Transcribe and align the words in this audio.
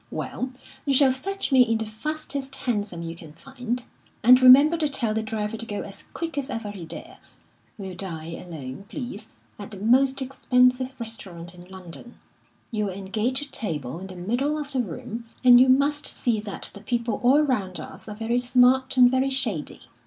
Well, 0.09 0.49
you 0.83 0.95
shall 0.95 1.11
fetch 1.11 1.51
me 1.51 1.61
in 1.61 1.77
the 1.77 1.85
fastest 1.85 2.55
hansom 2.55 3.03
you 3.03 3.15
can 3.15 3.33
find, 3.33 3.83
and 4.23 4.41
remember 4.41 4.75
to 4.79 4.89
tell 4.89 5.13
the 5.13 5.21
driver 5.21 5.57
to 5.57 5.65
go 5.67 5.81
as 5.81 6.05
quick 6.15 6.39
as 6.39 6.49
ever 6.49 6.71
he 6.71 6.85
dare. 6.87 7.19
We'll 7.77 7.93
dine 7.95 8.33
alone, 8.41 8.85
please, 8.89 9.27
at 9.59 9.69
the 9.69 9.77
most 9.77 10.19
expensive 10.19 10.91
restaurant 10.97 11.53
in 11.53 11.65
London! 11.65 12.17
You'll 12.71 12.89
engage 12.89 13.41
a 13.43 13.51
table 13.51 13.99
in 13.99 14.07
the 14.07 14.15
middle 14.15 14.57
of 14.57 14.71
the 14.71 14.81
room, 14.81 15.25
and 15.43 15.61
you 15.61 15.69
must 15.69 16.07
see 16.07 16.39
that 16.39 16.71
the 16.73 16.81
people 16.81 17.19
all 17.21 17.41
round 17.43 17.79
us 17.79 18.09
are 18.09 18.15
very 18.15 18.39
smart 18.39 18.97
and 18.97 19.11
very 19.11 19.29
shady. 19.29 19.81